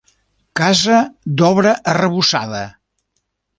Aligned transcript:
Casa 0.59 1.01
d'obra 1.43 1.75
arrebossada. 1.93 2.65